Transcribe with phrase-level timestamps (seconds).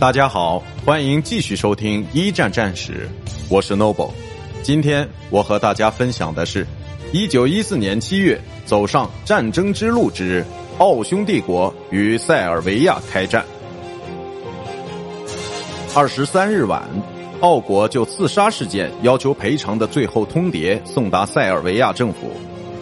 [0.00, 3.08] 大家好，欢迎继续收听一战战史，
[3.48, 4.10] 我是 Noble。
[4.62, 6.66] 今天我和大家分享的是，
[7.12, 10.44] 一九一四年七月走上战争之路之，
[10.78, 13.44] 奥匈帝国与塞尔维亚开战。
[15.94, 16.82] 二十三日晚，
[17.40, 22.32] 奥国就刺杀事件要求赔偿的最后通牒送达塞尔维亚政府，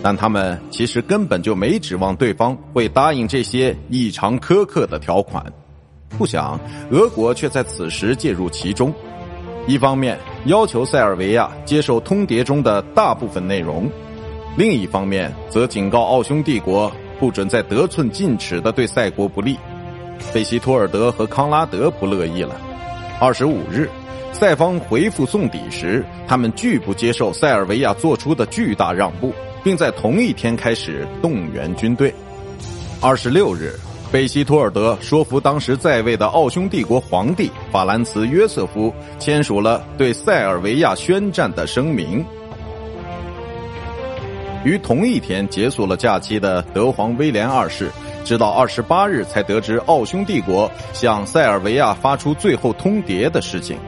[0.03, 5.45] 但他们其实根本就没指望对方会答应这些异常苛刻的条款。
[6.19, 6.59] 不想，
[6.91, 8.93] 俄国却在此时介入其中，
[9.67, 13.91] 一方面要求塞尔维亚接受通牒中的大部分内容，
[14.57, 19.57] 另一方面则警告奥匈帝国不准再得寸进尺的对塞国不利。
[20.33, 22.55] 贝希托尔德和康拉德不乐意了。
[23.19, 23.89] 二十五日，
[24.33, 29.33] 塞方回复送抵时，他们拒不接受塞尔维亚做出的巨大让步，
[29.65, 32.13] 并在同一天开始动员军队。
[33.01, 33.79] 二十六日。
[34.13, 42.23] 贝希托尔德说服当时在位的奥匈帝国皇帝法兰茨约瑟夫签署了对塞尔维亚宣战的声明。
[44.67, 47.91] 于同一天结束了假期的德皇威廉二世，
[48.23, 53.79] 直到二十八日才得知奥匈帝国向塞尔维亚发出最后通牒的事情。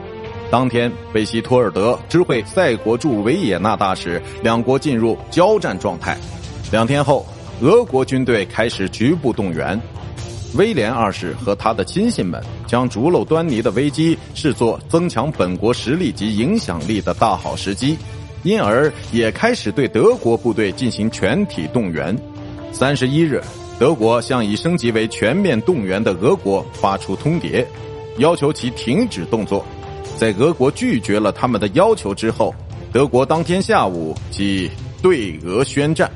[0.49, 6.17] 当天，贝希托尔德知会塞国驻维也纳大使，两国进入交战状态。
[6.71, 7.23] 两天后，
[7.61, 9.79] 俄国军队开始局部动员。
[10.55, 17.97] 威廉二世和他的亲信们将逐漏端倪的危机视作增强本国实力及影响力的大好时机，
[18.43, 22.17] 因而也开始对德国部队进行全体动员。
[22.71, 23.41] 三十一日，
[23.77, 27.65] 德国向已升级为全面动员的俄国发出通牒，
[28.17, 29.65] 要求其停止动作。
[30.17, 32.55] 在俄国拒绝了他们的要求之后，
[32.93, 36.09] 德国当天下午即对俄宣战。